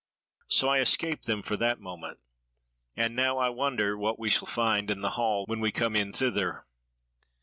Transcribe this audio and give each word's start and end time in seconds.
So 0.47 0.67
I 0.67 0.79
escaped 0.79 1.27
them 1.27 1.43
for 1.43 1.55
that 1.57 1.79
moment. 1.79 2.17
And 2.97 3.15
now 3.15 3.37
I 3.37 3.49
wonder 3.49 3.95
what 3.95 4.17
we 4.17 4.31
shall 4.31 4.47
find 4.47 4.89
in 4.89 5.01
the 5.01 5.11
hall 5.11 5.45
when 5.45 5.59
we 5.59 5.71
come 5.71 5.95
in 5.95 6.11
thither. 6.11 6.65